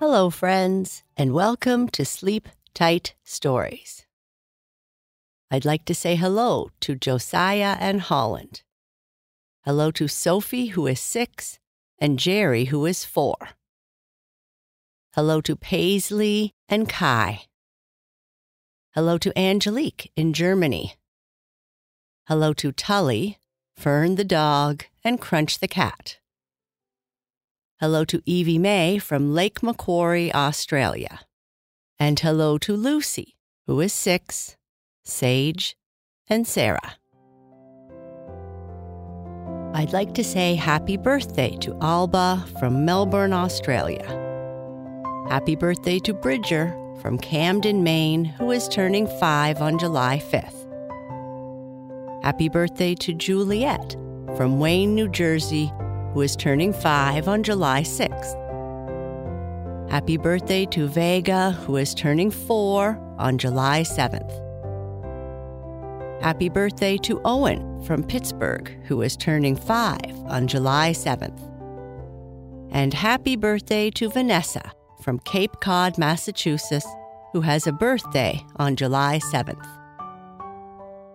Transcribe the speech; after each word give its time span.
Hello, 0.00 0.30
friends, 0.30 1.02
and 1.16 1.32
welcome 1.32 1.88
to 1.88 2.04
Sleep 2.04 2.48
Tight 2.72 3.16
Stories. 3.24 4.06
I'd 5.50 5.64
like 5.64 5.84
to 5.86 5.94
say 5.94 6.14
hello 6.14 6.70
to 6.82 6.94
Josiah 6.94 7.76
and 7.80 8.02
Holland. 8.02 8.62
Hello 9.64 9.90
to 9.90 10.06
Sophie, 10.06 10.66
who 10.66 10.86
is 10.86 11.00
six, 11.00 11.58
and 11.98 12.16
Jerry, 12.16 12.66
who 12.66 12.86
is 12.86 13.04
four. 13.04 13.34
Hello 15.16 15.40
to 15.40 15.56
Paisley 15.56 16.52
and 16.68 16.88
Kai. 16.88 17.46
Hello 18.94 19.18
to 19.18 19.36
Angelique 19.36 20.12
in 20.14 20.32
Germany. 20.32 20.94
Hello 22.28 22.52
to 22.52 22.70
Tully, 22.70 23.38
Fern 23.76 24.14
the 24.14 24.22
dog, 24.22 24.84
and 25.02 25.20
Crunch 25.20 25.58
the 25.58 25.66
cat. 25.66 26.18
Hello 27.80 28.04
to 28.06 28.20
Evie 28.26 28.58
May 28.58 28.98
from 28.98 29.32
Lake 29.32 29.62
Macquarie, 29.62 30.34
Australia. 30.34 31.20
And 31.96 32.18
hello 32.18 32.58
to 32.58 32.74
Lucy, 32.74 33.36
who 33.68 33.78
is 33.78 33.92
six, 33.92 34.56
Sage, 35.04 35.76
and 36.28 36.44
Sarah. 36.44 36.96
I'd 39.74 39.92
like 39.92 40.12
to 40.14 40.24
say 40.24 40.56
happy 40.56 40.96
birthday 40.96 41.56
to 41.60 41.78
Alba 41.80 42.44
from 42.58 42.84
Melbourne, 42.84 43.32
Australia. 43.32 44.08
Happy 45.28 45.54
birthday 45.54 46.00
to 46.00 46.12
Bridger 46.12 46.76
from 47.00 47.16
Camden, 47.16 47.84
Maine, 47.84 48.24
who 48.24 48.50
is 48.50 48.66
turning 48.66 49.06
five 49.20 49.62
on 49.62 49.78
July 49.78 50.20
5th. 50.32 50.64
Happy 52.24 52.48
birthday 52.48 52.96
to 52.96 53.14
Juliet 53.14 53.92
from 54.36 54.58
Wayne, 54.58 54.96
New 54.96 55.08
Jersey, 55.08 55.72
who 56.12 56.22
is 56.22 56.36
turning 56.36 56.72
five 56.72 57.28
on 57.28 57.42
July 57.42 57.82
6th. 57.82 58.48
Happy 59.90 60.16
birthday 60.16 60.66
to 60.66 60.86
Vega, 60.86 61.52
who 61.52 61.76
is 61.76 61.94
turning 61.94 62.30
four 62.30 62.98
on 63.18 63.38
July 63.38 63.82
7th. 63.82 64.30
Happy 66.20 66.48
birthday 66.48 66.96
to 66.98 67.20
Owen 67.24 67.82
from 67.84 68.02
Pittsburgh, 68.02 68.68
who 68.84 69.00
is 69.02 69.16
turning 69.16 69.56
five 69.56 70.12
on 70.26 70.46
July 70.46 70.90
7th. 70.90 71.40
And 72.70 72.92
happy 72.92 73.36
birthday 73.36 73.90
to 73.92 74.10
Vanessa 74.10 74.72
from 75.02 75.20
Cape 75.20 75.60
Cod, 75.60 75.96
Massachusetts, 75.96 76.86
who 77.32 77.40
has 77.40 77.66
a 77.66 77.72
birthday 77.72 78.44
on 78.56 78.76
July 78.76 79.20
7th. 79.32 79.64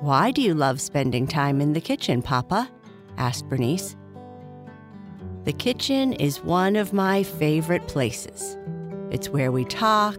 Why 0.00 0.30
do 0.30 0.40
you 0.40 0.54
love 0.54 0.80
spending 0.80 1.26
time 1.26 1.60
in 1.60 1.74
the 1.74 1.80
kitchen, 1.80 2.22
Papa? 2.22 2.70
asked 3.18 3.48
Bernice. 3.50 3.96
The 5.44 5.52
kitchen 5.52 6.14
is 6.14 6.42
one 6.42 6.74
of 6.74 6.94
my 6.94 7.22
favorite 7.22 7.86
places. 7.86 8.56
It's 9.10 9.28
where 9.28 9.52
we 9.52 9.66
talk, 9.66 10.18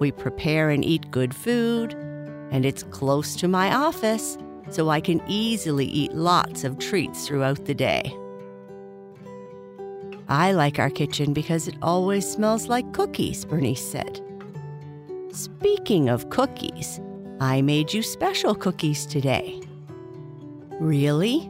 we 0.00 0.10
prepare 0.10 0.70
and 0.70 0.84
eat 0.84 1.12
good 1.12 1.32
food, 1.32 1.94
and 2.50 2.66
it's 2.66 2.82
close 2.82 3.36
to 3.36 3.46
my 3.46 3.72
office 3.72 4.36
so 4.68 4.88
I 4.88 5.00
can 5.00 5.22
easily 5.28 5.86
eat 5.86 6.12
lots 6.12 6.64
of 6.64 6.78
treats 6.78 7.26
throughout 7.26 7.66
the 7.66 7.74
day. 7.74 8.12
I 10.28 10.52
like 10.52 10.78
our 10.78 10.90
kitchen 10.90 11.32
because 11.32 11.68
it 11.68 11.76
always 11.82 12.28
smells 12.28 12.68
like 12.68 12.92
cookies, 12.92 13.44
Bernice 13.44 13.84
said. 13.84 14.20
Speaking 15.30 16.08
of 16.08 16.30
cookies, 16.30 17.00
I 17.40 17.60
made 17.62 17.92
you 17.92 18.02
special 18.02 18.54
cookies 18.54 19.04
today. 19.06 19.60
Really? 20.80 21.40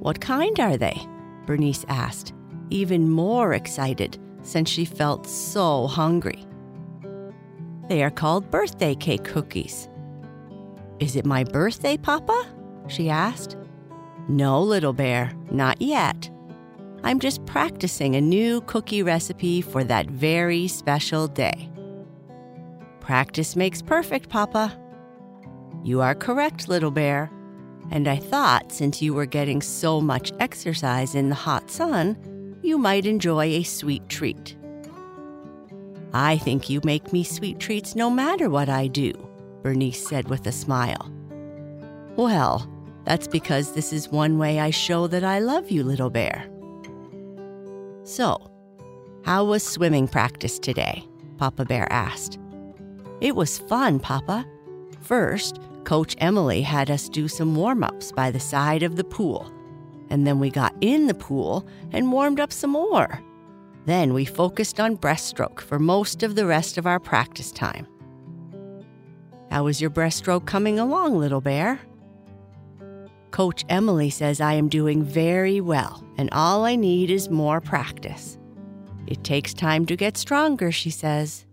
What 0.00 0.20
kind 0.20 0.58
are 0.60 0.76
they? 0.76 1.00
Bernice 1.46 1.84
asked, 1.88 2.32
even 2.70 3.10
more 3.10 3.52
excited 3.52 4.18
since 4.42 4.70
she 4.70 4.84
felt 4.84 5.26
so 5.26 5.86
hungry. 5.86 6.44
They 7.88 8.02
are 8.02 8.10
called 8.10 8.50
birthday 8.50 8.94
cake 8.94 9.24
cookies. 9.24 9.88
Is 11.00 11.16
it 11.16 11.26
my 11.26 11.44
birthday, 11.44 11.96
Papa? 11.96 12.46
she 12.88 13.10
asked. 13.10 13.56
No, 14.28 14.62
little 14.62 14.92
bear, 14.92 15.32
not 15.50 15.82
yet. 15.82 16.30
I'm 17.04 17.18
just 17.18 17.44
practicing 17.46 18.14
a 18.14 18.20
new 18.20 18.60
cookie 18.62 19.02
recipe 19.02 19.60
for 19.60 19.82
that 19.84 20.06
very 20.06 20.68
special 20.68 21.26
day. 21.26 21.68
Practice 23.00 23.56
makes 23.56 23.82
perfect, 23.82 24.28
Papa. 24.28 24.78
You 25.82 26.00
are 26.00 26.14
correct, 26.14 26.68
little 26.68 26.92
bear. 26.92 27.30
And 27.90 28.06
I 28.06 28.16
thought 28.16 28.70
since 28.70 29.02
you 29.02 29.14
were 29.14 29.26
getting 29.26 29.60
so 29.60 30.00
much 30.00 30.32
exercise 30.38 31.16
in 31.16 31.28
the 31.28 31.34
hot 31.34 31.70
sun, 31.70 32.16
you 32.62 32.78
might 32.78 33.04
enjoy 33.04 33.46
a 33.46 33.64
sweet 33.64 34.08
treat. 34.08 34.56
I 36.12 36.38
think 36.38 36.70
you 36.70 36.80
make 36.84 37.12
me 37.12 37.24
sweet 37.24 37.58
treats 37.58 37.96
no 37.96 38.10
matter 38.10 38.48
what 38.48 38.68
I 38.68 38.86
do, 38.86 39.12
Bernice 39.62 40.06
said 40.06 40.28
with 40.28 40.46
a 40.46 40.52
smile. 40.52 41.10
Well, 42.16 42.68
that's 43.04 43.26
because 43.26 43.72
this 43.72 43.92
is 43.92 44.08
one 44.10 44.38
way 44.38 44.60
I 44.60 44.70
show 44.70 45.08
that 45.08 45.24
I 45.24 45.40
love 45.40 45.70
you, 45.70 45.82
little 45.82 46.10
bear. 46.10 46.51
So, 48.04 48.50
how 49.24 49.44
was 49.44 49.62
swimming 49.62 50.08
practice 50.08 50.58
today? 50.58 51.04
Papa 51.38 51.64
Bear 51.64 51.90
asked. 51.92 52.38
It 53.20 53.36
was 53.36 53.58
fun, 53.58 54.00
Papa. 54.00 54.44
First, 55.00 55.60
Coach 55.84 56.16
Emily 56.18 56.62
had 56.62 56.90
us 56.90 57.08
do 57.08 57.28
some 57.28 57.54
warm 57.54 57.84
ups 57.84 58.12
by 58.12 58.30
the 58.30 58.40
side 58.40 58.82
of 58.82 58.96
the 58.96 59.04
pool, 59.04 59.52
and 60.10 60.26
then 60.26 60.40
we 60.40 60.50
got 60.50 60.74
in 60.80 61.06
the 61.06 61.14
pool 61.14 61.66
and 61.92 62.12
warmed 62.12 62.40
up 62.40 62.52
some 62.52 62.70
more. 62.70 63.20
Then 63.86 64.14
we 64.14 64.24
focused 64.24 64.80
on 64.80 64.96
breaststroke 64.96 65.60
for 65.60 65.78
most 65.78 66.22
of 66.22 66.34
the 66.34 66.46
rest 66.46 66.78
of 66.78 66.86
our 66.86 67.00
practice 67.00 67.50
time. 67.50 67.86
How 69.50 69.66
is 69.66 69.80
your 69.80 69.90
breaststroke 69.90 70.46
coming 70.46 70.78
along, 70.78 71.18
little 71.18 71.40
bear? 71.40 71.80
Coach 73.32 73.64
Emily 73.70 74.10
says 74.10 74.40
I 74.40 74.52
am 74.52 74.68
doing 74.68 75.02
very 75.02 75.60
well, 75.60 76.04
and 76.18 76.28
all 76.32 76.64
I 76.64 76.76
need 76.76 77.10
is 77.10 77.30
more 77.30 77.60
practice. 77.60 78.38
It 79.06 79.24
takes 79.24 79.54
time 79.54 79.86
to 79.86 79.96
get 79.96 80.16
stronger, 80.16 80.70
she 80.70 80.90
says. 80.90 81.46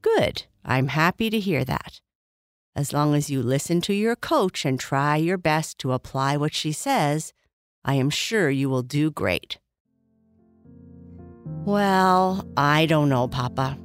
Good. 0.00 0.44
I'm 0.64 0.88
happy 0.88 1.28
to 1.28 1.40
hear 1.40 1.64
that. 1.64 2.00
As 2.76 2.92
long 2.92 3.14
as 3.14 3.28
you 3.28 3.42
listen 3.42 3.80
to 3.82 3.92
your 3.92 4.16
coach 4.16 4.64
and 4.64 4.80
try 4.80 5.16
your 5.16 5.38
best 5.38 5.78
to 5.80 5.92
apply 5.92 6.36
what 6.36 6.54
she 6.54 6.72
says, 6.72 7.32
I 7.84 7.94
am 7.94 8.08
sure 8.08 8.48
you 8.48 8.70
will 8.70 8.82
do 8.82 9.10
great. 9.10 9.58
Well, 11.66 12.48
I 12.56 12.86
don't 12.86 13.08
know, 13.08 13.28
Papa. 13.28 13.78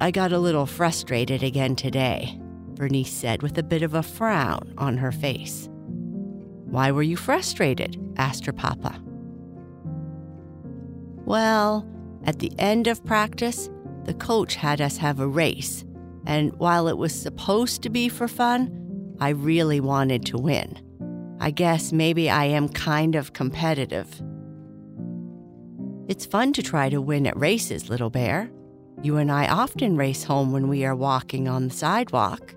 I 0.00 0.10
got 0.10 0.32
a 0.32 0.38
little 0.38 0.66
frustrated 0.66 1.42
again 1.42 1.76
today, 1.76 2.38
Bernice 2.74 3.12
said 3.12 3.42
with 3.42 3.56
a 3.58 3.62
bit 3.62 3.82
of 3.82 3.94
a 3.94 4.02
frown 4.02 4.74
on 4.76 4.96
her 4.96 5.12
face. 5.12 5.68
Why 6.66 6.90
were 6.90 7.02
you 7.02 7.16
frustrated? 7.16 8.00
asked 8.16 8.44
her 8.46 8.52
papa. 8.52 9.00
Well, 11.24 11.88
at 12.24 12.38
the 12.40 12.52
end 12.58 12.86
of 12.86 13.04
practice, 13.04 13.70
the 14.04 14.14
coach 14.14 14.56
had 14.56 14.80
us 14.80 14.96
have 14.96 15.20
a 15.20 15.28
race, 15.28 15.84
and 16.26 16.52
while 16.58 16.88
it 16.88 16.98
was 16.98 17.14
supposed 17.14 17.82
to 17.82 17.90
be 17.90 18.08
for 18.08 18.28
fun, 18.28 19.14
I 19.20 19.30
really 19.30 19.80
wanted 19.80 20.26
to 20.26 20.38
win. 20.38 20.80
I 21.40 21.50
guess 21.50 21.92
maybe 21.92 22.28
I 22.30 22.46
am 22.46 22.68
kind 22.68 23.14
of 23.14 23.32
competitive. 23.32 24.08
It's 26.08 26.26
fun 26.26 26.52
to 26.54 26.62
try 26.62 26.88
to 26.88 27.00
win 27.00 27.26
at 27.26 27.36
races, 27.36 27.88
little 27.88 28.10
bear. 28.10 28.50
You 29.02 29.18
and 29.18 29.30
I 29.30 29.48
often 29.48 29.96
race 29.96 30.24
home 30.24 30.52
when 30.52 30.68
we 30.68 30.84
are 30.84 30.94
walking 30.94 31.48
on 31.48 31.68
the 31.68 31.74
sidewalk. 31.74 32.54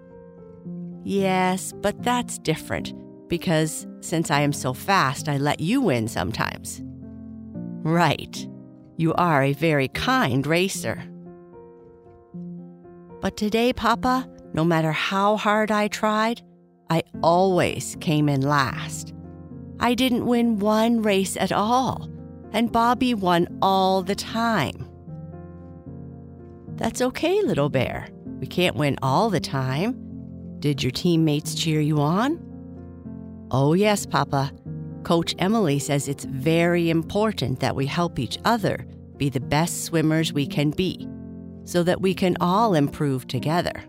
Yes, 1.04 1.74
but 1.82 2.02
that's 2.04 2.38
different 2.40 2.94
because 3.30 3.88
since 4.02 4.30
I 4.31 4.42
am 4.42 4.52
so 4.52 4.74
fast, 4.74 5.30
I 5.30 5.38
let 5.38 5.60
you 5.60 5.81
win 5.81 6.08
sometimes. 6.08 6.81
Right. 7.84 8.48
You 8.98 9.14
are 9.14 9.44
a 9.44 9.54
very 9.54 9.88
kind 9.88 10.46
racer. 10.46 11.02
But 13.22 13.38
today, 13.38 13.72
Papa, 13.72 14.28
no 14.54 14.66
matter 14.66 14.92
how 14.92 15.38
hard 15.38 15.72
I 15.72 15.88
tried, 15.88 16.42
I 16.90 17.04
always 17.22 17.96
came 18.02 18.28
in 18.28 18.42
last. 18.42 19.14
I 19.80 19.94
didn't 19.94 20.25
win 20.25 20.60
one 20.60 21.02
race 21.02 21.38
at 21.38 21.52
all, 21.52 22.10
and 22.52 22.72
Bobby 22.72 23.14
won 23.14 23.48
all 23.62 24.04
the 24.04 24.16
time. 24.16 24.86
That's 26.75 27.02
okay, 27.02 27.42
little 27.42 27.70
bear. 27.70 28.10
We 28.40 28.48
can't 28.48 28.75
win 28.75 28.98
all 29.02 29.30
the 29.30 29.40
time. 29.40 29.96
Did 30.60 30.82
your 30.82 30.92
teammates 30.92 31.56
cheer 31.56 31.80
you 31.80 32.02
on? 32.02 32.49
Oh, 33.51 33.74
yes, 33.74 34.06
Papa. 34.06 34.51
Coach 35.04 35.34
Emily 35.40 35.80
says 35.80 36.07
it's 36.07 36.25
very 36.25 36.90
important 36.90 37.60
that 37.62 37.75
we 37.75 37.86
help 37.88 38.19
each 38.19 38.38
other 38.46 38.86
be 39.18 39.30
the 39.30 39.40
best 39.40 39.86
swimmers 39.86 40.31
we 40.31 40.46
can 40.46 40.69
be 40.69 41.07
so 41.63 41.81
that 41.84 42.01
we 42.01 42.13
can 42.13 42.38
all 42.42 42.75
improve 42.75 43.28
together. 43.28 43.84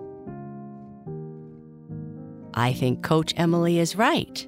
I 2.54 2.72
think 2.72 3.02
Coach 3.02 3.34
Emily 3.36 3.78
is 3.78 3.96
right. 3.96 4.46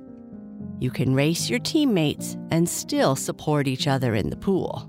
You 0.81 0.91
can 0.91 1.15
race 1.15 1.49
your 1.49 1.61
teammates 1.61 2.37
and 2.51 2.69
still 2.69 3.15
support 3.15 3.69
each 3.69 3.87
other 3.87 4.15
in 4.15 4.31
the 4.31 4.37
pool. 4.37 4.89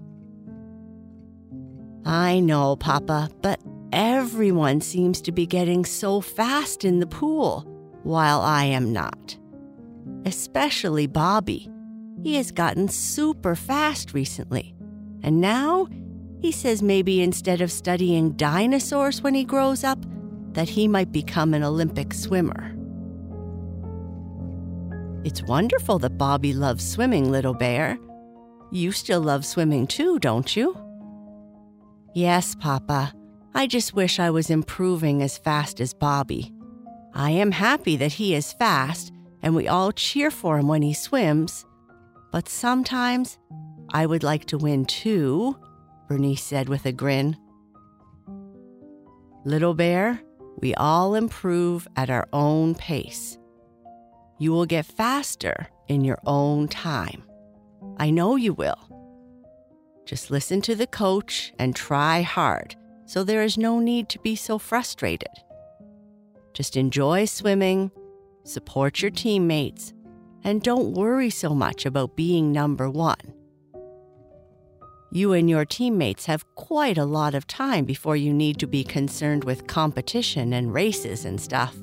I 2.05 2.39
know, 2.39 2.75
Papa, 2.77 3.29
but 3.41 3.61
everyone 3.91 4.81
seems 4.81 5.21
to 5.21 5.31
be 5.31 5.45
getting 5.45 5.85
so 5.85 6.21
fast 6.21 6.83
in 6.85 6.99
the 6.99 7.07
pool 7.07 7.61
while 8.03 8.41
I 8.41 8.65
am 8.65 8.91
not 8.91 9.37
especially 10.25 11.07
Bobby. 11.07 11.69
He 12.23 12.35
has 12.35 12.51
gotten 12.51 12.87
super 12.87 13.55
fast 13.55 14.13
recently. 14.13 14.75
And 15.21 15.39
now 15.41 15.87
he 16.39 16.51
says 16.51 16.81
maybe 16.81 17.21
instead 17.21 17.61
of 17.61 17.71
studying 17.71 18.31
dinosaurs 18.33 19.21
when 19.21 19.33
he 19.33 19.45
grows 19.45 19.83
up, 19.83 19.99
that 20.53 20.69
he 20.69 20.87
might 20.87 21.11
become 21.11 21.53
an 21.53 21.63
Olympic 21.63 22.13
swimmer. 22.13 22.75
It's 25.23 25.41
wonderful 25.43 25.99
that 25.99 26.17
Bobby 26.17 26.53
loves 26.53 26.85
swimming, 26.85 27.31
little 27.31 27.53
bear. 27.53 27.97
You 28.71 28.91
still 28.91 29.21
love 29.21 29.45
swimming 29.45 29.87
too, 29.87 30.19
don't 30.19 30.55
you? 30.55 30.77
Yes, 32.13 32.55
Papa. 32.55 33.13
I 33.55 33.67
just 33.67 33.93
wish 33.93 34.19
I 34.19 34.29
was 34.31 34.49
improving 34.49 35.21
as 35.21 35.37
fast 35.37 35.79
as 35.79 35.93
Bobby. 35.93 36.51
I 37.13 37.31
am 37.31 37.51
happy 37.51 37.95
that 37.97 38.13
he 38.13 38.35
is 38.35 38.51
fast 38.51 39.12
and 39.43 39.55
we 39.55 39.67
all 39.67 39.91
cheer 39.91 40.31
for 40.31 40.57
him 40.57 40.67
when 40.67 40.81
he 40.81 40.93
swims. 40.93 41.65
But 42.31 42.49
sometimes 42.49 43.37
I 43.91 44.07
would 44.07 44.23
like 44.23 44.45
to 44.45 44.57
win 44.57 44.85
too, 44.85 45.55
Bernice 46.07 46.41
said 46.41 46.69
with 46.69 46.85
a 46.85 46.91
grin. 46.91 47.37
Little 49.45 49.73
bear, 49.73 50.21
we 50.59 50.73
all 50.75 51.13
improve 51.13 51.87
at 51.95 52.09
our 52.09 52.27
own 52.33 52.73
pace. 52.73 53.37
You 54.39 54.51
will 54.51 54.65
get 54.65 54.85
faster 54.85 55.67
in 55.87 56.03
your 56.03 56.19
own 56.25 56.69
time. 56.69 57.23
I 57.97 58.09
know 58.09 58.37
you 58.37 58.53
will. 58.53 58.79
Just 60.05 60.31
listen 60.31 60.61
to 60.61 60.75
the 60.75 60.87
coach 60.87 61.53
and 61.59 61.75
try 61.75 62.21
hard 62.21 62.75
so 63.05 63.23
there 63.23 63.43
is 63.43 63.57
no 63.57 63.79
need 63.79 64.09
to 64.09 64.19
be 64.19 64.35
so 64.35 64.57
frustrated. 64.57 65.29
Just 66.53 66.77
enjoy 66.77 67.25
swimming 67.25 67.91
support 68.43 69.01
your 69.01 69.11
teammates, 69.11 69.93
and 70.43 70.61
don't 70.61 70.93
worry 70.93 71.29
so 71.29 71.53
much 71.55 71.85
about 71.85 72.15
being 72.15 72.51
number 72.51 72.89
one. 72.89 73.33
You 75.11 75.33
and 75.33 75.49
your 75.49 75.63
teammates 75.63 76.25
have 76.25 76.43
quite 76.55 76.97
a 76.97 77.05
lot 77.05 77.35
of 77.35 77.45
time 77.45 77.85
before 77.85 78.15
you 78.15 78.33
need 78.33 78.57
to 78.59 78.67
be 78.67 78.83
concerned 78.83 79.43
with 79.43 79.67
competition 79.67 80.53
and 80.53 80.73
races 80.73 81.23
and 81.23 81.39
stuff. 81.39 81.75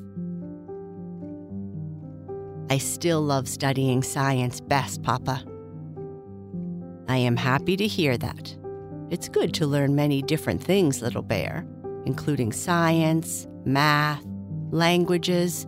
I 2.69 2.79
still 2.79 3.21
love 3.21 3.49
studying 3.49 4.03
science 4.03 4.61
best, 4.61 5.03
Papa. 5.03 5.45
I 7.09 7.17
am 7.17 7.37
happy 7.37 7.77
to 7.77 7.87
hear 7.87 8.17
that. 8.19 8.57
It's 9.11 9.29
good 9.29 9.55
to 9.55 9.67
learn 9.67 9.95
many 9.95 10.23
different 10.23 10.63
things, 10.63 11.03
little 11.03 11.23
bear, 11.23 11.67
including 12.07 12.53
science, 12.53 13.49
math, 13.65 14.25
languages, 14.71 15.67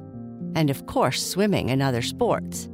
and 0.55 0.71
of 0.71 0.87
course, 0.87 1.25
swimming 1.25 1.71
and 1.71 1.83
other 1.83 2.03
sports. 2.03 2.69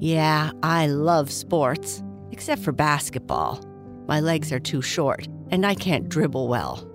Yeah, 0.00 0.50
I 0.62 0.86
love 0.86 1.30
sports, 1.30 2.02
except 2.30 2.62
for 2.62 2.72
basketball. 2.72 3.64
My 4.06 4.20
legs 4.20 4.52
are 4.52 4.60
too 4.60 4.82
short, 4.82 5.28
and 5.50 5.64
I 5.64 5.74
can't 5.74 6.08
dribble 6.08 6.48
well, 6.48 6.86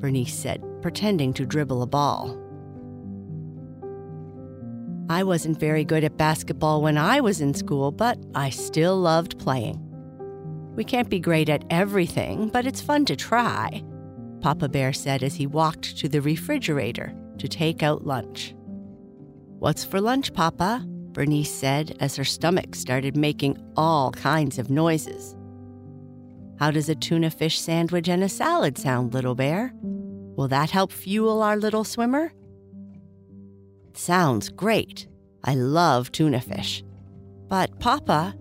Bernice 0.00 0.34
said, 0.34 0.62
pretending 0.80 1.32
to 1.34 1.44
dribble 1.44 1.82
a 1.82 1.86
ball. 1.86 2.40
I 5.08 5.22
wasn't 5.22 5.60
very 5.60 5.84
good 5.84 6.02
at 6.02 6.16
basketball 6.16 6.82
when 6.82 6.98
I 6.98 7.20
was 7.20 7.40
in 7.40 7.54
school, 7.54 7.92
but 7.92 8.18
I 8.34 8.50
still 8.50 8.96
loved 8.96 9.38
playing. 9.38 9.80
We 10.74 10.84
can't 10.84 11.08
be 11.08 11.20
great 11.20 11.48
at 11.48 11.64
everything, 11.70 12.48
but 12.48 12.66
it's 12.66 12.80
fun 12.80 13.04
to 13.06 13.16
try, 13.16 13.84
Papa 14.40 14.68
Bear 14.68 14.92
said 14.92 15.22
as 15.22 15.34
he 15.34 15.46
walked 15.46 15.96
to 15.98 16.08
the 16.08 16.20
refrigerator 16.20 17.14
to 17.38 17.48
take 17.48 17.82
out 17.82 18.06
lunch. 18.06 18.54
What's 19.66 19.84
for 19.84 20.00
lunch, 20.00 20.32
Papa? 20.32 20.84
Bernice 20.86 21.52
said 21.52 21.96
as 21.98 22.14
her 22.14 22.22
stomach 22.22 22.76
started 22.76 23.16
making 23.16 23.60
all 23.76 24.12
kinds 24.12 24.60
of 24.60 24.70
noises. 24.70 25.34
How 26.60 26.70
does 26.70 26.88
a 26.88 26.94
tuna 26.94 27.30
fish 27.30 27.58
sandwich 27.58 28.08
and 28.08 28.22
a 28.22 28.28
salad 28.28 28.78
sound, 28.78 29.12
little 29.12 29.34
bear? 29.34 29.74
Will 29.82 30.46
that 30.46 30.70
help 30.70 30.92
fuel 30.92 31.42
our 31.42 31.56
little 31.56 31.82
swimmer? 31.82 32.32
Sounds 33.92 34.50
great. 34.50 35.08
I 35.42 35.56
love 35.56 36.12
tuna 36.12 36.40
fish. 36.40 36.84
But, 37.48 37.80
Papa, 37.80 38.36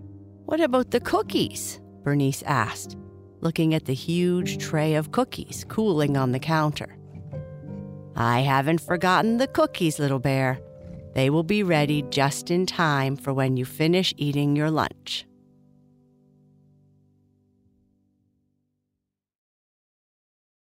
what 0.45 0.61
about 0.61 0.91
the 0.91 0.99
cookies? 0.99 1.81
Bernice 2.03 2.43
asked, 2.43 2.97
looking 3.41 3.73
at 3.73 3.85
the 3.85 3.95
huge 3.95 4.59
tray 4.59 4.93
of 4.93 5.11
cookies 5.11 5.65
cooling 5.67 6.17
on 6.17 6.33
the 6.33 6.39
counter. 6.39 6.99
I 8.15 8.41
haven't 8.41 8.79
forgotten 8.79 9.37
the 9.37 9.47
cookies, 9.47 9.97
little 9.97 10.19
bear. 10.19 10.59
They 11.15 11.29
will 11.29 11.43
be 11.43 11.63
ready 11.63 12.03
just 12.09 12.51
in 12.51 12.65
time 12.65 13.15
for 13.15 13.33
when 13.33 13.55
you 13.55 13.63
finish 13.63 14.13
eating 14.17 14.55
your 14.55 14.69
lunch. 14.69 15.25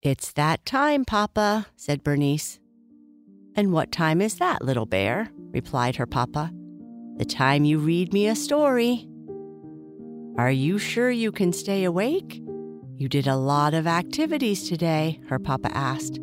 It's 0.02 0.34
that 0.34 0.66
time, 0.66 1.06
Papa, 1.06 1.68
said 1.78 2.04
Bernice. 2.04 2.60
And 3.56 3.72
what 3.72 3.94
time 3.94 4.22
is 4.22 4.36
that, 4.36 4.62
little 4.62 4.86
bear? 4.86 5.32
replied 5.52 5.96
her 5.96 6.06
papa. 6.06 6.52
The 7.16 7.26
time 7.26 7.64
you 7.64 7.80
read 7.80 8.12
me 8.12 8.28
a 8.28 8.36
story. 8.36 9.08
Are 10.38 10.52
you 10.52 10.78
sure 10.78 11.10
you 11.10 11.32
can 11.32 11.54
stay 11.54 11.86
awake? 11.86 12.42
You 12.98 13.08
did 13.08 13.26
a 13.26 13.38
lot 13.38 13.74
of 13.74 13.88
activities 13.88 14.68
today, 14.68 15.22
her 15.30 15.40
papa 15.40 15.76
asked. 15.76 16.20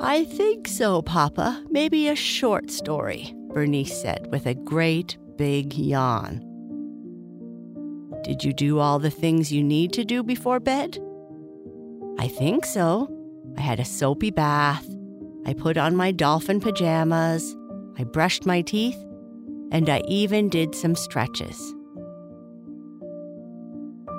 I 0.00 0.24
think 0.24 0.68
so, 0.68 1.00
Papa. 1.00 1.64
Maybe 1.70 2.08
a 2.08 2.14
short 2.14 2.70
story, 2.70 3.32
Bernice 3.48 4.00
said 4.00 4.26
with 4.30 4.46
a 4.46 4.54
great 4.54 5.16
big 5.36 5.74
yawn. 5.74 6.42
Did 8.22 8.44
you 8.44 8.52
do 8.52 8.78
all 8.78 8.98
the 8.98 9.10
things 9.10 9.52
you 9.52 9.62
need 9.62 9.92
to 9.94 10.04
do 10.04 10.22
before 10.22 10.60
bed? 10.60 10.98
I 12.18 12.28
think 12.28 12.66
so. 12.66 13.08
I 13.56 13.62
had 13.62 13.80
a 13.80 13.84
soapy 13.84 14.30
bath. 14.30 14.86
I 15.46 15.54
put 15.54 15.78
on 15.78 15.96
my 15.96 16.12
dolphin 16.12 16.60
pajamas, 16.60 17.56
I 17.98 18.04
brushed 18.04 18.44
my 18.44 18.60
teeth, 18.60 18.98
and 19.70 19.88
I 19.88 20.02
even 20.08 20.48
did 20.48 20.74
some 20.74 20.94
stretches. 20.94 21.74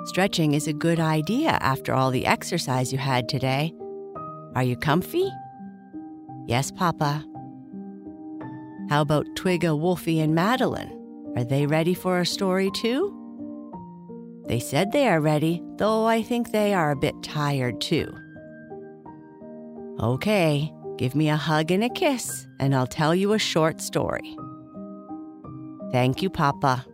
Stretching 0.06 0.54
is 0.54 0.66
a 0.66 0.72
good 0.72 0.98
idea 0.98 1.50
after 1.60 1.92
all 1.92 2.10
the 2.10 2.26
exercise 2.26 2.92
you 2.92 2.98
had 2.98 3.28
today. 3.28 3.72
Are 4.54 4.62
you 4.64 4.76
comfy? 4.76 5.30
Yes, 6.48 6.70
Papa. 6.70 7.26
How 8.88 9.02
about 9.02 9.26
Twigga, 9.36 9.78
Wolfie, 9.78 10.20
and 10.20 10.34
Madeline? 10.34 10.90
Are 11.36 11.44
they 11.44 11.66
ready 11.66 11.92
for 11.92 12.20
a 12.20 12.26
story 12.26 12.70
too? 12.70 13.14
They 14.46 14.58
said 14.58 14.90
they 14.90 15.08
are 15.08 15.20
ready, 15.20 15.62
though 15.76 16.06
I 16.06 16.22
think 16.22 16.50
they 16.50 16.72
are 16.72 16.90
a 16.90 16.96
bit 16.96 17.22
tired 17.22 17.82
too. 17.82 18.10
Okay, 20.00 20.72
give 20.96 21.14
me 21.14 21.28
a 21.28 21.36
hug 21.36 21.70
and 21.70 21.84
a 21.84 21.90
kiss, 21.90 22.46
and 22.58 22.74
I'll 22.74 22.86
tell 22.86 23.14
you 23.14 23.34
a 23.34 23.38
short 23.38 23.82
story. 23.82 24.34
Thank 25.92 26.22
you, 26.22 26.30
Papa. 26.30 26.86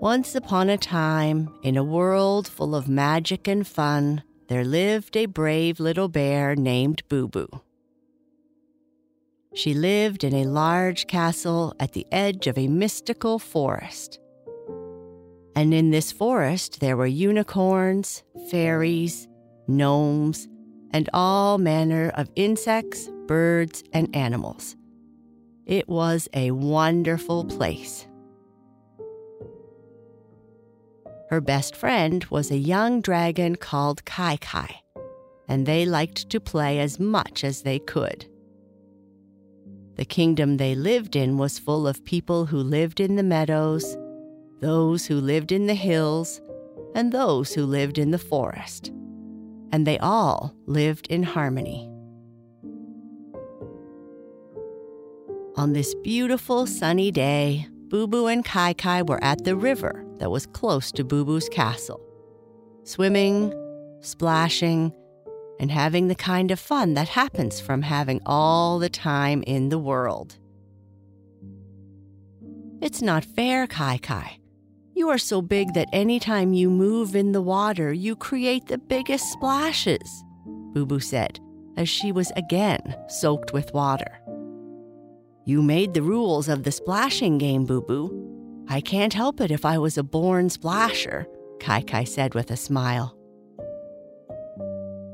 Once 0.00 0.36
upon 0.36 0.70
a 0.70 0.78
time, 0.78 1.52
in 1.64 1.76
a 1.76 1.82
world 1.82 2.46
full 2.46 2.76
of 2.76 2.88
magic 2.88 3.48
and 3.48 3.66
fun, 3.66 4.22
there 4.46 4.64
lived 4.64 5.16
a 5.16 5.26
brave 5.26 5.80
little 5.80 6.08
bear 6.08 6.54
named 6.54 7.02
Boo 7.08 7.26
Boo. 7.26 7.48
She 9.54 9.74
lived 9.74 10.22
in 10.22 10.34
a 10.34 10.44
large 10.44 11.08
castle 11.08 11.74
at 11.80 11.94
the 11.94 12.06
edge 12.12 12.46
of 12.46 12.56
a 12.56 12.68
mystical 12.68 13.40
forest. 13.40 14.20
And 15.56 15.74
in 15.74 15.90
this 15.90 16.12
forest, 16.12 16.78
there 16.78 16.96
were 16.96 17.06
unicorns, 17.06 18.22
fairies, 18.52 19.26
gnomes, 19.66 20.46
and 20.92 21.10
all 21.12 21.58
manner 21.58 22.12
of 22.14 22.30
insects, 22.36 23.10
birds, 23.26 23.82
and 23.92 24.14
animals. 24.14 24.76
It 25.66 25.88
was 25.88 26.28
a 26.34 26.52
wonderful 26.52 27.44
place. 27.44 28.07
Her 31.28 31.40
best 31.42 31.76
friend 31.76 32.24
was 32.30 32.50
a 32.50 32.56
young 32.56 33.02
dragon 33.02 33.56
called 33.56 34.04
Kai 34.06 34.38
Kai, 34.38 34.80
and 35.46 35.66
they 35.66 35.84
liked 35.84 36.30
to 36.30 36.40
play 36.40 36.80
as 36.80 36.98
much 36.98 37.44
as 37.44 37.62
they 37.62 37.78
could. 37.78 38.24
The 39.96 40.06
kingdom 40.06 40.56
they 40.56 40.74
lived 40.74 41.16
in 41.16 41.36
was 41.36 41.58
full 41.58 41.86
of 41.86 42.04
people 42.04 42.46
who 42.46 42.58
lived 42.58 42.98
in 42.98 43.16
the 43.16 43.22
meadows, 43.22 43.98
those 44.60 45.04
who 45.04 45.16
lived 45.16 45.52
in 45.52 45.66
the 45.66 45.74
hills, 45.74 46.40
and 46.94 47.12
those 47.12 47.52
who 47.52 47.66
lived 47.66 47.98
in 47.98 48.10
the 48.10 48.18
forest. 48.18 48.90
And 49.70 49.86
they 49.86 49.98
all 49.98 50.54
lived 50.64 51.08
in 51.08 51.22
harmony. 51.22 51.90
On 55.56 55.74
this 55.74 55.94
beautiful 55.96 56.66
sunny 56.66 57.10
day, 57.10 57.66
Boo 57.88 58.06
Boo 58.06 58.28
and 58.28 58.44
Kai 58.44 58.72
Kai 58.72 59.02
were 59.02 59.22
at 59.22 59.44
the 59.44 59.56
river 59.56 60.07
that 60.18 60.30
was 60.30 60.46
close 60.46 60.92
to 60.92 61.04
Boo 61.04 61.24
Boo's 61.24 61.48
castle, 61.48 62.00
swimming, 62.84 63.52
splashing, 64.00 64.92
and 65.60 65.70
having 65.70 66.08
the 66.08 66.14
kind 66.14 66.50
of 66.50 66.60
fun 66.60 66.94
that 66.94 67.08
happens 67.08 67.60
from 67.60 67.82
having 67.82 68.20
all 68.26 68.78
the 68.78 68.88
time 68.88 69.42
in 69.46 69.68
the 69.68 69.78
world. 69.78 70.38
It's 72.80 73.02
not 73.02 73.24
fair, 73.24 73.66
Kai 73.66 73.98
Kai. 73.98 74.38
You 74.94 75.08
are 75.10 75.18
so 75.18 75.42
big 75.42 75.74
that 75.74 75.88
anytime 75.92 76.52
you 76.52 76.70
move 76.70 77.16
in 77.16 77.32
the 77.32 77.42
water, 77.42 77.92
you 77.92 78.14
create 78.16 78.66
the 78.66 78.78
biggest 78.78 79.32
splashes, 79.32 80.24
Boo 80.46 80.86
Boo 80.86 81.00
said, 81.00 81.40
as 81.76 81.88
she 81.88 82.12
was 82.12 82.32
again 82.36 82.96
soaked 83.08 83.52
with 83.52 83.72
water. 83.72 84.20
You 85.44 85.62
made 85.62 85.94
the 85.94 86.02
rules 86.02 86.48
of 86.48 86.62
the 86.62 86.72
splashing 86.72 87.38
game, 87.38 87.64
Boo 87.64 87.80
Boo, 87.80 88.37
I 88.68 88.80
can't 88.80 89.14
help 89.14 89.40
it 89.40 89.50
if 89.50 89.64
I 89.64 89.78
was 89.78 89.96
a 89.96 90.02
born 90.02 90.50
splasher, 90.50 91.26
Kai 91.58 91.80
Kai 91.80 92.04
said 92.04 92.34
with 92.34 92.50
a 92.50 92.56
smile. 92.56 93.16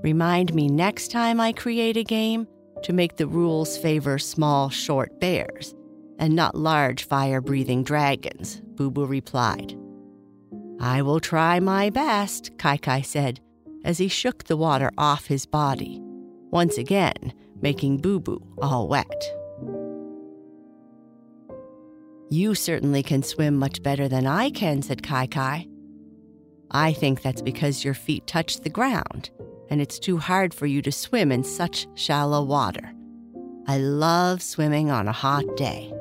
Remind 0.03 0.53
me 0.55 0.69
next 0.69 1.11
time 1.11 1.41
I 1.41 1.53
create 1.53 1.97
a 1.97 2.05
game 2.05 2.47
to 2.83 2.93
make 2.93 3.17
the 3.17 3.27
rules 3.27 3.79
favor 3.79 4.19
small, 4.19 4.69
short 4.71 5.19
bears 5.21 5.75
and 6.19 6.35
not 6.35 6.55
large, 6.55 7.07
fire 7.07 7.41
breathing 7.41 7.83
dragons, 7.83 8.61
Boo 8.75 8.91
Boo 8.91 9.07
replied. 9.07 9.77
I 10.81 11.03
will 11.03 11.21
try 11.21 11.61
my 11.61 11.91
best, 11.91 12.57
Kai 12.59 12.77
Kai 12.77 13.01
said 13.03 13.41
as 13.85 13.99
he 13.99 14.09
shook 14.09 14.45
the 14.45 14.57
water 14.57 14.91
off 14.99 15.27
his 15.27 15.47
body, 15.47 16.01
once 16.51 16.79
again 16.79 17.33
making 17.61 17.99
Boo 17.99 18.19
Boo 18.19 18.43
all 18.61 18.89
wet. 18.89 19.25
You 22.35 22.57
certainly 22.57 23.05
can 23.05 23.23
swim 23.23 23.55
much 23.55 23.81
better 23.81 24.09
than 24.09 24.27
I 24.27 24.51
can, 24.51 24.83
said 24.83 25.05
Kai 25.05 25.29
Kai. 25.29 25.69
I 26.69 26.93
think 26.93 27.23
that's 27.23 27.41
because 27.41 27.85
your 27.85 27.95
feet 27.95 28.27
touch 28.27 28.59
the 28.59 28.69
ground, 28.69 29.31
and 29.71 29.81
it's 29.81 30.01
too 30.01 30.19
hard 30.19 30.53
for 30.53 30.67
you 30.67 30.83
to 30.83 30.91
swim 30.91 31.31
in 31.31 31.45
such 31.45 31.87
shallow 31.95 32.43
water. 32.43 32.93
I 33.69 33.79
love 33.79 34.43
swimming 34.43 34.91
on 34.91 35.07
a 35.07 35.13
hot 35.13 35.45
day. 35.57 35.95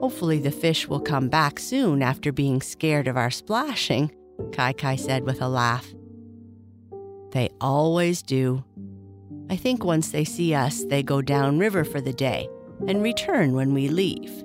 Hopefully, 0.00 0.40
the 0.40 0.50
fish 0.50 0.88
will 0.88 0.98
come 0.98 1.28
back 1.28 1.60
soon 1.60 2.02
after 2.02 2.32
being 2.32 2.60
scared 2.62 3.06
of 3.06 3.16
our 3.16 3.30
splashing, 3.30 4.10
Kai 4.50 4.72
Kai 4.72 4.96
said 4.96 5.22
with 5.22 5.40
a 5.40 5.48
laugh. 5.48 5.86
They 7.30 7.50
always 7.60 8.20
do. 8.20 8.64
I 9.48 9.54
think 9.54 9.84
once 9.84 10.10
they 10.10 10.24
see 10.24 10.54
us, 10.54 10.82
they 10.86 11.04
go 11.04 11.22
downriver 11.22 11.84
for 11.84 12.00
the 12.00 12.12
day 12.12 12.48
and 12.86 13.02
return 13.02 13.54
when 13.54 13.74
we 13.74 13.88
leave. 13.88 14.44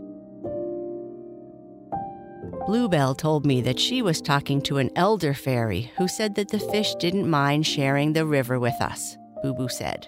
Bluebell 2.68 3.16
told 3.16 3.46
me 3.46 3.62
that 3.62 3.80
she 3.80 4.02
was 4.02 4.22
talking 4.22 4.62
to 4.62 4.78
an 4.78 4.92
elder 4.96 5.34
fairy 5.34 5.92
who 5.98 6.08
said 6.08 6.36
that 6.36 6.50
the 6.50 6.60
fish 6.60 6.94
didn't 6.96 7.30
mind 7.30 7.66
sharing 7.66 8.14
the 8.14 8.26
river 8.26 8.60
with 8.60 8.80
us, 8.82 9.18
Boo 9.42 9.54
Boo 9.54 9.68
said. 9.68 10.08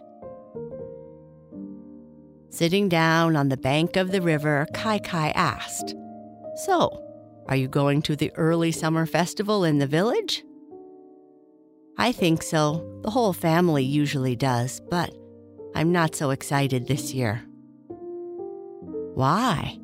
Sitting 2.49 2.87
down 2.87 3.35
on 3.35 3.49
the 3.49 3.57
bank 3.57 3.95
of 3.95 4.11
the 4.11 4.21
river, 4.21 4.67
Kai 4.73 4.99
Kai 4.99 5.29
asked, 5.31 5.95
So, 6.65 7.03
are 7.47 7.55
you 7.55 7.67
going 7.67 8.03
to 8.03 8.15
the 8.15 8.31
early 8.35 8.71
summer 8.71 9.05
festival 9.05 9.63
in 9.63 9.79
the 9.79 9.87
village? 9.87 10.43
I 11.97 12.11
think 12.11 12.43
so. 12.43 12.99
The 13.01 13.09
whole 13.09 13.33
family 13.33 13.83
usually 13.83 14.35
does, 14.35 14.81
but 14.89 15.13
I'm 15.75 15.91
not 15.91 16.15
so 16.15 16.29
excited 16.29 16.87
this 16.87 17.13
year. 17.13 17.43
Why? 19.13 19.79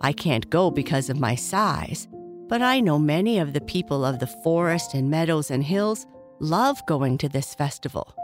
I 0.00 0.12
can't 0.12 0.50
go 0.50 0.70
because 0.70 1.08
of 1.08 1.20
my 1.20 1.34
size, 1.34 2.08
but 2.48 2.62
I 2.62 2.80
know 2.80 2.98
many 2.98 3.38
of 3.38 3.52
the 3.52 3.60
people 3.60 4.04
of 4.04 4.18
the 4.18 4.26
forest 4.26 4.94
and 4.94 5.10
meadows 5.10 5.50
and 5.50 5.64
hills 5.64 6.06
love 6.40 6.84
going 6.86 7.18
to 7.18 7.28
this 7.28 7.54
festival. 7.54 8.14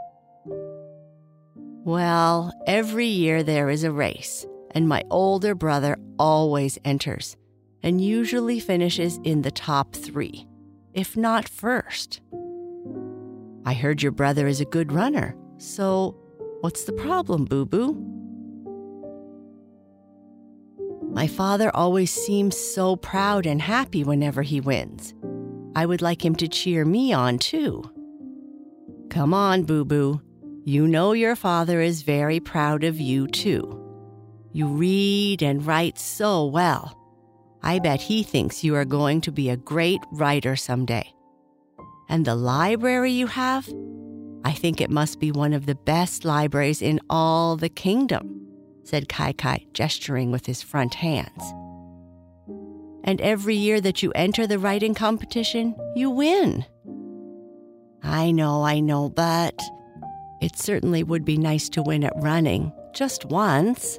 Well, 1.84 2.52
every 2.66 3.06
year 3.06 3.42
there 3.42 3.68
is 3.70 3.84
a 3.84 3.90
race, 3.90 4.46
and 4.72 4.88
my 4.88 5.02
older 5.10 5.54
brother 5.54 5.96
always 6.18 6.78
enters 6.84 7.36
and 7.82 8.00
usually 8.00 8.60
finishes 8.60 9.18
in 9.24 9.42
the 9.42 9.50
top 9.50 9.94
three, 9.94 10.46
if 10.94 11.16
not 11.16 11.48
first. 11.48 12.20
I 13.64 13.74
heard 13.74 14.02
your 14.02 14.12
brother 14.12 14.46
is 14.46 14.60
a 14.60 14.64
good 14.64 14.92
runner, 14.92 15.34
so 15.58 16.16
what's 16.60 16.84
the 16.84 16.92
problem, 16.92 17.44
Boo 17.44 17.66
Boo? 17.66 18.21
My 21.12 21.26
father 21.26 21.70
always 21.74 22.10
seems 22.10 22.56
so 22.56 22.96
proud 22.96 23.44
and 23.44 23.60
happy 23.60 24.02
whenever 24.02 24.40
he 24.40 24.62
wins. 24.62 25.12
I 25.76 25.84
would 25.84 26.00
like 26.00 26.24
him 26.24 26.34
to 26.36 26.48
cheer 26.48 26.86
me 26.86 27.12
on, 27.12 27.38
too. 27.38 27.84
Come 29.10 29.34
on, 29.34 29.64
Boo 29.64 29.84
Boo. 29.84 30.22
You 30.64 30.86
know 30.86 31.12
your 31.12 31.36
father 31.36 31.82
is 31.82 32.00
very 32.00 32.40
proud 32.40 32.82
of 32.82 32.98
you, 32.98 33.26
too. 33.26 33.78
You 34.52 34.68
read 34.68 35.42
and 35.42 35.66
write 35.66 35.98
so 35.98 36.46
well. 36.46 36.98
I 37.62 37.78
bet 37.78 38.00
he 38.00 38.22
thinks 38.22 38.64
you 38.64 38.74
are 38.74 38.86
going 38.86 39.20
to 39.22 39.32
be 39.32 39.50
a 39.50 39.56
great 39.56 40.00
writer 40.12 40.56
someday. 40.56 41.12
And 42.08 42.24
the 42.24 42.34
library 42.34 43.12
you 43.12 43.26
have? 43.26 43.68
I 44.44 44.52
think 44.52 44.80
it 44.80 44.90
must 44.90 45.20
be 45.20 45.30
one 45.30 45.52
of 45.52 45.66
the 45.66 45.74
best 45.74 46.24
libraries 46.24 46.80
in 46.80 47.00
all 47.10 47.56
the 47.56 47.68
kingdom 47.68 48.41
said 48.84 49.08
Kai 49.08 49.32
Kai, 49.32 49.66
gesturing 49.72 50.30
with 50.30 50.46
his 50.46 50.62
front 50.62 50.94
hands. 50.94 51.42
And 53.04 53.20
every 53.20 53.56
year 53.56 53.80
that 53.80 54.02
you 54.02 54.12
enter 54.12 54.46
the 54.46 54.58
writing 54.58 54.94
competition, 54.94 55.74
you 55.96 56.10
win. 56.10 56.64
I 58.02 58.30
know, 58.30 58.64
I 58.64 58.80
know, 58.80 59.08
but 59.08 59.60
it 60.40 60.56
certainly 60.56 61.02
would 61.02 61.24
be 61.24 61.36
nice 61.36 61.68
to 61.70 61.82
win 61.82 62.04
at 62.04 62.12
running, 62.16 62.72
just 62.94 63.24
once, 63.24 63.98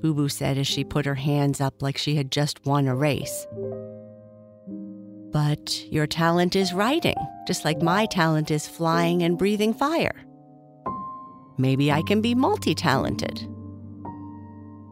Boo 0.00 0.14
Boo 0.14 0.28
said 0.28 0.58
as 0.58 0.66
she 0.66 0.82
put 0.84 1.06
her 1.06 1.14
hands 1.14 1.60
up 1.60 1.80
like 1.80 1.96
she 1.96 2.16
had 2.16 2.32
just 2.32 2.64
won 2.66 2.88
a 2.88 2.94
race. 2.94 3.46
But 5.30 5.84
your 5.90 6.06
talent 6.06 6.56
is 6.56 6.74
writing, 6.74 7.16
just 7.46 7.64
like 7.64 7.80
my 7.80 8.06
talent 8.06 8.50
is 8.50 8.68
flying 8.68 9.22
and 9.22 9.38
breathing 9.38 9.72
fire. 9.72 10.24
Maybe 11.56 11.92
I 11.92 12.02
can 12.02 12.20
be 12.20 12.34
multi 12.34 12.74
talented. 12.74 13.48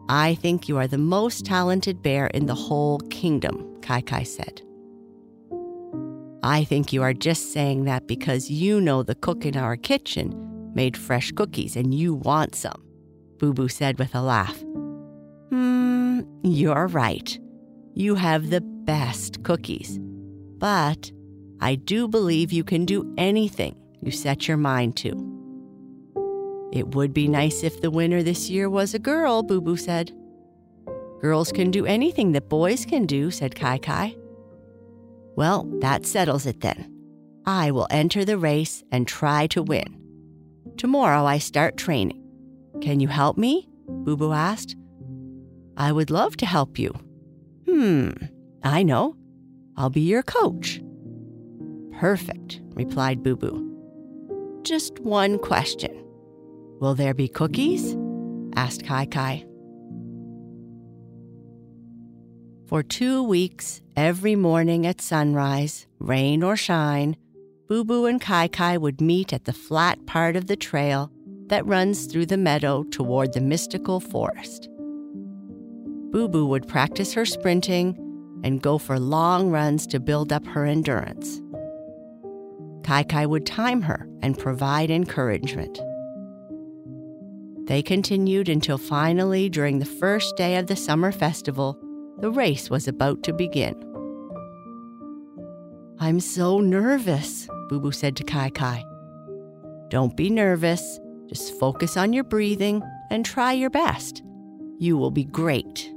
I 0.09 0.35
think 0.35 0.67
you 0.67 0.77
are 0.77 0.87
the 0.87 0.97
most 0.97 1.45
talented 1.45 2.01
bear 2.01 2.27
in 2.27 2.45
the 2.45 2.55
whole 2.55 2.99
kingdom, 3.09 3.79
Kai 3.81 4.01
Kai 4.01 4.23
said. 4.23 4.61
I 6.43 6.63
think 6.63 6.91
you 6.91 7.03
are 7.03 7.13
just 7.13 7.53
saying 7.53 7.85
that 7.85 8.07
because 8.07 8.49
you 8.49 8.81
know 8.81 9.03
the 9.03 9.15
cook 9.15 9.45
in 9.45 9.55
our 9.55 9.77
kitchen 9.77 10.71
made 10.73 10.97
fresh 10.97 11.31
cookies 11.31 11.75
and 11.75 11.93
you 11.93 12.15
want 12.15 12.55
some, 12.55 12.83
Boo 13.37 13.53
Boo 13.53 13.67
said 13.67 13.99
with 13.99 14.15
a 14.15 14.21
laugh. 14.21 14.59
Hmm, 15.49 16.21
you're 16.43 16.87
right. 16.87 17.37
You 17.93 18.15
have 18.15 18.49
the 18.49 18.61
best 18.61 19.43
cookies. 19.43 19.99
But 20.57 21.11
I 21.59 21.75
do 21.75 22.07
believe 22.07 22.51
you 22.51 22.63
can 22.63 22.85
do 22.85 23.13
anything 23.17 23.75
you 24.01 24.11
set 24.11 24.47
your 24.47 24.57
mind 24.57 24.95
to. 24.97 25.40
It 26.71 26.95
would 26.95 27.13
be 27.13 27.27
nice 27.27 27.63
if 27.63 27.81
the 27.81 27.91
winner 27.91 28.23
this 28.23 28.49
year 28.49 28.69
was 28.69 28.93
a 28.93 28.99
girl, 28.99 29.43
Boo 29.43 29.61
Boo 29.61 29.77
said. 29.77 30.11
Girls 31.19 31.51
can 31.51 31.69
do 31.69 31.85
anything 31.85 32.31
that 32.31 32.49
boys 32.49 32.85
can 32.85 33.05
do, 33.05 33.29
said 33.29 33.55
Kai 33.55 33.77
Kai. 33.77 34.15
Well, 35.35 35.69
that 35.79 36.05
settles 36.05 36.45
it 36.45 36.61
then. 36.61 36.91
I 37.45 37.71
will 37.71 37.87
enter 37.89 38.23
the 38.23 38.37
race 38.37 38.83
and 38.91 39.07
try 39.07 39.47
to 39.47 39.61
win. 39.61 39.99
Tomorrow 40.77 41.25
I 41.25 41.37
start 41.37 41.77
training. 41.77 42.23
Can 42.81 42.99
you 42.99 43.07
help 43.07 43.37
me? 43.37 43.67
Boo 43.87 44.17
Boo 44.17 44.31
asked. 44.31 44.75
I 45.77 45.91
would 45.91 46.09
love 46.09 46.37
to 46.37 46.45
help 46.45 46.79
you. 46.79 46.93
Hmm, 47.67 48.11
I 48.63 48.83
know. 48.83 49.15
I'll 49.77 49.89
be 49.89 50.01
your 50.01 50.23
coach. 50.23 50.81
Perfect, 51.99 52.61
replied 52.73 53.23
Boo 53.23 53.35
Boo. 53.35 54.61
Just 54.63 54.99
one 54.99 55.37
question. 55.39 56.00
Will 56.81 56.95
there 56.95 57.13
be 57.13 57.27
cookies? 57.27 57.95
asked 58.55 58.83
Kai 58.87 59.05
Kai. 59.05 59.45
For 62.65 62.81
two 62.81 63.21
weeks, 63.21 63.83
every 63.95 64.35
morning 64.35 64.87
at 64.87 64.99
sunrise, 64.99 65.85
rain 65.99 66.41
or 66.41 66.55
shine, 66.55 67.15
Boo 67.69 67.83
Boo 67.83 68.07
and 68.07 68.19
Kai 68.19 68.47
Kai 68.47 68.77
would 68.77 68.99
meet 68.99 69.31
at 69.31 69.45
the 69.45 69.53
flat 69.53 70.07
part 70.07 70.35
of 70.35 70.47
the 70.47 70.55
trail 70.55 71.11
that 71.49 71.67
runs 71.67 72.07
through 72.07 72.25
the 72.25 72.35
meadow 72.35 72.81
toward 72.85 73.33
the 73.33 73.41
mystical 73.41 73.99
forest. 73.99 74.67
Boo 76.09 76.27
Boo 76.27 76.47
would 76.47 76.67
practice 76.67 77.13
her 77.13 77.25
sprinting 77.25 77.95
and 78.43 78.59
go 78.59 78.79
for 78.79 78.97
long 78.99 79.51
runs 79.51 79.85
to 79.85 79.99
build 79.99 80.33
up 80.33 80.47
her 80.47 80.65
endurance. 80.65 81.43
Kai 82.83 83.03
Kai 83.03 83.27
would 83.27 83.45
time 83.45 83.83
her 83.83 84.09
and 84.23 84.35
provide 84.35 84.89
encouragement. 84.89 85.79
They 87.71 87.81
continued 87.81 88.49
until 88.49 88.77
finally, 88.77 89.47
during 89.47 89.79
the 89.79 89.85
first 89.85 90.35
day 90.35 90.57
of 90.57 90.67
the 90.67 90.75
summer 90.75 91.09
festival, 91.09 91.79
the 92.17 92.29
race 92.29 92.69
was 92.69 92.85
about 92.85 93.23
to 93.23 93.31
begin. 93.31 93.75
I'm 95.97 96.19
so 96.19 96.59
nervous, 96.59 97.47
Boo 97.69 97.79
Boo 97.79 97.93
said 97.93 98.17
to 98.17 98.25
Kai 98.25 98.49
Kai. 98.49 98.83
Don't 99.87 100.17
be 100.17 100.29
nervous. 100.29 100.99
Just 101.27 101.57
focus 101.61 101.95
on 101.95 102.11
your 102.11 102.25
breathing 102.25 102.83
and 103.09 103.25
try 103.25 103.53
your 103.53 103.69
best. 103.69 104.21
You 104.77 104.97
will 104.97 105.11
be 105.11 105.23
great. 105.23 105.89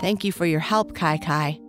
Thank 0.00 0.24
you 0.24 0.32
for 0.32 0.46
your 0.46 0.60
help, 0.60 0.94
Kai 0.94 1.18
Kai. 1.18 1.60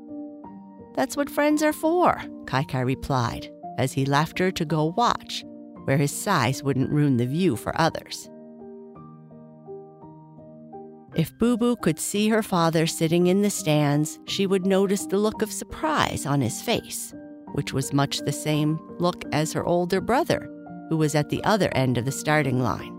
That's 0.94 1.18
what 1.18 1.30
friends 1.30 1.62
are 1.64 1.74
for, 1.74 2.22
Kai 2.46 2.64
Kai 2.64 2.80
replied 2.80 3.52
as 3.78 3.92
he 3.92 4.06
left 4.06 4.40
her 4.40 4.52
to 4.52 4.64
go 4.64 4.94
watch 4.96 5.44
where 5.84 5.98
his 5.98 6.12
size 6.12 6.64
wouldn't 6.64 6.92
ruin 6.92 7.18
the 7.18 7.28
view 7.28 7.58
for 7.58 7.78
others. 7.78 8.30
If 11.16 11.38
Boo 11.38 11.56
Boo 11.56 11.78
could 11.78 11.98
see 11.98 12.28
her 12.28 12.44
father 12.44 12.86
sitting 12.86 13.28
in 13.28 13.42
the 13.42 13.50
stands, 13.50 14.20
she 14.26 14.46
would 14.46 14.66
notice 14.66 15.06
the 15.06 15.18
look 15.18 15.42
of 15.42 15.50
surprise 15.50 16.26
on 16.26 16.42
his 16.42 16.62
face, 16.62 17.14
which 17.54 17.72
was 17.72 17.94
much 17.94 18.20
the 18.20 18.34
same 18.34 18.78
look 19.00 19.24
as 19.32 19.54
her 19.54 19.66
older 19.66 20.02
brother, 20.02 20.50
who 20.90 20.98
was 20.98 21.16
at 21.16 21.30
the 21.30 21.42
other 21.46 21.70
end 21.74 21.98
of 21.98 22.04
the 22.04 22.12
starting 22.12 22.62
line. 22.62 22.92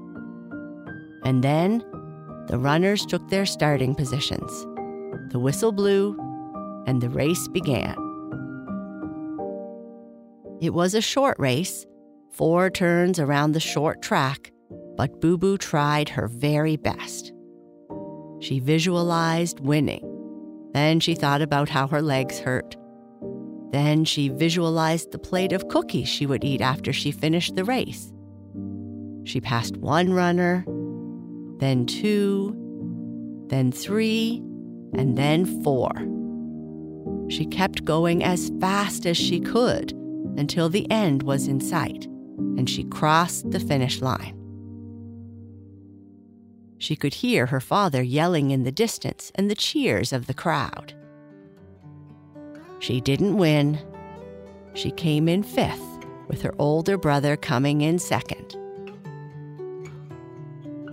And 1.24 1.44
then 1.44 1.84
the 2.46 2.56
runners 2.56 3.04
took 3.04 3.28
their 3.28 3.44
starting 3.44 3.94
positions. 3.94 4.50
The 5.30 5.38
whistle 5.38 5.72
blew, 5.72 6.16
and 6.86 7.02
the 7.02 7.10
race 7.10 7.46
began. 7.48 7.96
It 10.62 10.72
was 10.72 10.94
a 10.94 11.02
short 11.02 11.38
race, 11.38 11.84
four 12.30 12.70
turns 12.70 13.20
around 13.20 13.52
the 13.52 13.60
short 13.60 14.00
track, 14.00 14.52
but 14.96 15.20
Boo 15.20 15.36
Boo 15.36 15.58
tried 15.58 16.08
her 16.08 16.28
very 16.28 16.76
best. 16.76 17.34
She 18.40 18.60
visualized 18.60 19.60
winning. 19.60 20.12
Then 20.72 21.00
she 21.00 21.14
thought 21.14 21.42
about 21.42 21.68
how 21.68 21.86
her 21.88 22.02
legs 22.02 22.38
hurt. 22.38 22.76
Then 23.72 24.04
she 24.04 24.28
visualized 24.28 25.12
the 25.12 25.18
plate 25.18 25.52
of 25.52 25.68
cookies 25.68 26.08
she 26.08 26.26
would 26.26 26.44
eat 26.44 26.60
after 26.60 26.92
she 26.92 27.10
finished 27.10 27.56
the 27.56 27.64
race. 27.64 28.12
She 29.24 29.40
passed 29.40 29.76
one 29.78 30.12
runner, 30.12 30.64
then 31.58 31.86
two, 31.86 32.54
then 33.48 33.72
three, 33.72 34.42
and 34.94 35.16
then 35.16 35.62
four. 35.62 35.90
She 37.28 37.46
kept 37.46 37.84
going 37.84 38.22
as 38.22 38.52
fast 38.60 39.06
as 39.06 39.16
she 39.16 39.40
could 39.40 39.92
until 40.36 40.68
the 40.68 40.88
end 40.90 41.22
was 41.22 41.48
in 41.48 41.60
sight 41.60 42.06
and 42.56 42.68
she 42.68 42.84
crossed 42.84 43.50
the 43.50 43.60
finish 43.60 44.00
line. 44.00 44.35
She 46.78 46.96
could 46.96 47.14
hear 47.14 47.46
her 47.46 47.60
father 47.60 48.02
yelling 48.02 48.50
in 48.50 48.64
the 48.64 48.72
distance 48.72 49.32
and 49.34 49.50
the 49.50 49.54
cheers 49.54 50.12
of 50.12 50.26
the 50.26 50.34
crowd. 50.34 50.94
She 52.78 53.00
didn't 53.00 53.36
win. 53.36 53.78
She 54.74 54.90
came 54.90 55.28
in 55.28 55.42
fifth, 55.42 55.82
with 56.28 56.42
her 56.42 56.54
older 56.58 56.98
brother 56.98 57.36
coming 57.36 57.80
in 57.80 57.98
second. 57.98 58.56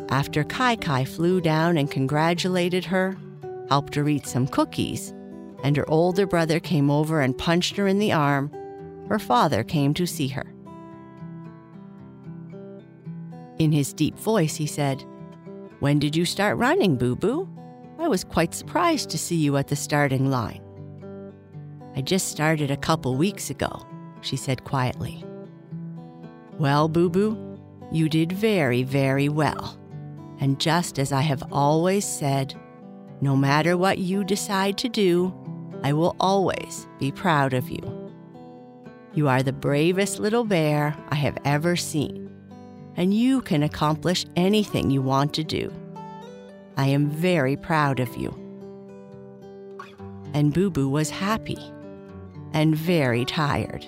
After 0.09 0.43
Kai 0.43 0.75
Kai 0.77 1.05
flew 1.05 1.41
down 1.41 1.77
and 1.77 1.91
congratulated 1.91 2.85
her, 2.85 3.17
helped 3.69 3.95
her 3.95 4.07
eat 4.07 4.25
some 4.25 4.47
cookies, 4.47 5.13
and 5.63 5.75
her 5.75 5.89
older 5.89 6.25
brother 6.27 6.59
came 6.59 6.89
over 6.89 7.21
and 7.21 7.37
punched 7.37 7.75
her 7.77 7.87
in 7.87 7.99
the 7.99 8.11
arm, 8.11 8.51
her 9.09 9.19
father 9.19 9.63
came 9.63 9.93
to 9.95 10.05
see 10.05 10.27
her. 10.29 10.53
In 13.59 13.71
his 13.71 13.93
deep 13.93 14.17
voice, 14.17 14.55
he 14.55 14.65
said, 14.65 15.03
when 15.83 15.99
did 15.99 16.15
you 16.15 16.23
start 16.23 16.57
running, 16.57 16.95
Boo 16.95 17.13
Boo? 17.13 17.45
I 17.99 18.07
was 18.07 18.23
quite 18.23 18.53
surprised 18.53 19.09
to 19.09 19.17
see 19.17 19.35
you 19.35 19.57
at 19.57 19.67
the 19.67 19.75
starting 19.75 20.29
line. 20.29 20.61
I 21.93 21.99
just 21.99 22.29
started 22.29 22.71
a 22.71 22.77
couple 22.77 23.17
weeks 23.17 23.49
ago, 23.49 23.85
she 24.21 24.37
said 24.37 24.63
quietly. 24.63 25.25
Well, 26.57 26.87
Boo 26.87 27.09
Boo, 27.09 27.59
you 27.91 28.07
did 28.07 28.31
very, 28.31 28.83
very 28.83 29.27
well. 29.27 29.77
And 30.39 30.57
just 30.57 30.99
as 30.99 31.11
I 31.11 31.19
have 31.19 31.43
always 31.51 32.05
said, 32.05 32.55
no 33.19 33.35
matter 33.35 33.75
what 33.75 33.97
you 33.97 34.23
decide 34.23 34.77
to 34.77 34.87
do, 34.87 35.33
I 35.83 35.91
will 35.91 36.15
always 36.17 36.87
be 36.97 37.11
proud 37.11 37.53
of 37.53 37.69
you. 37.69 38.13
You 39.13 39.27
are 39.27 39.43
the 39.43 39.51
bravest 39.51 40.17
little 40.17 40.45
bear 40.45 40.95
I 41.09 41.15
have 41.15 41.37
ever 41.43 41.75
seen 41.75 42.22
and 42.95 43.13
you 43.13 43.41
can 43.41 43.63
accomplish 43.63 44.25
anything 44.35 44.89
you 44.89 45.01
want 45.01 45.33
to 45.33 45.43
do. 45.43 45.71
I 46.77 46.87
am 46.87 47.09
very 47.09 47.55
proud 47.55 47.99
of 47.99 48.15
you. 48.15 48.33
And 50.33 50.53
Boo 50.53 50.69
Boo 50.69 50.89
was 50.89 51.09
happy 51.09 51.59
and 52.53 52.75
very 52.75 53.25
tired. 53.25 53.85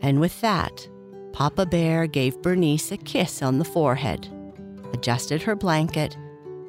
And 0.00 0.20
with 0.20 0.40
that, 0.40 0.88
Papa 1.32 1.66
Bear 1.66 2.06
gave 2.06 2.40
Bernice 2.42 2.92
a 2.92 2.96
kiss 2.96 3.42
on 3.42 3.58
the 3.58 3.64
forehead, 3.64 4.28
adjusted 4.92 5.42
her 5.42 5.54
blanket, 5.54 6.16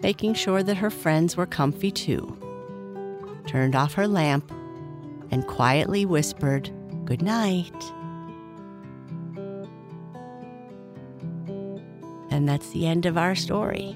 making 0.02 0.34
sure 0.34 0.64
that 0.64 0.78
her 0.78 0.90
friends 0.90 1.38
were 1.38 1.46
comfy 1.46 1.92
too, 1.92 2.38
turned 3.48 3.76
off 3.76 3.94
her 3.94 4.08
lamp, 4.08 4.52
and 5.32 5.46
quietly 5.48 6.06
whispered, 6.06 6.72
Good 7.06 7.22
night. 7.22 7.74
That's 12.50 12.70
the 12.72 12.88
end 12.88 13.06
of 13.06 13.18
our 13.18 13.36
story. 13.36 13.96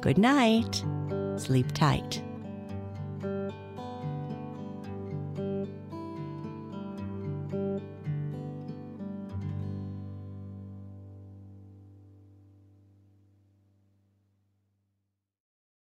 Good 0.00 0.18
night. 0.18 0.84
Sleep 1.36 1.72
tight. 1.72 2.22